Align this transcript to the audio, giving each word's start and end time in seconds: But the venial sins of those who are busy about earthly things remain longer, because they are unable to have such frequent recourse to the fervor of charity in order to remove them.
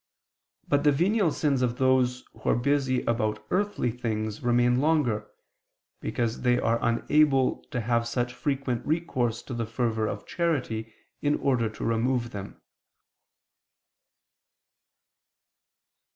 But 0.67 0.83
the 0.83 0.91
venial 0.91 1.29
sins 1.31 1.61
of 1.61 1.77
those 1.77 2.25
who 2.33 2.49
are 2.49 2.55
busy 2.55 3.03
about 3.03 3.45
earthly 3.51 3.91
things 3.91 4.41
remain 4.41 4.79
longer, 4.79 5.29
because 5.99 6.41
they 6.41 6.57
are 6.59 6.79
unable 6.81 7.63
to 7.69 7.81
have 7.81 8.07
such 8.07 8.33
frequent 8.33 8.83
recourse 8.83 9.43
to 9.43 9.53
the 9.53 9.67
fervor 9.67 10.07
of 10.07 10.25
charity 10.25 10.91
in 11.21 11.35
order 11.35 11.69
to 11.69 11.85
remove 11.85 12.31
them. 12.31 12.59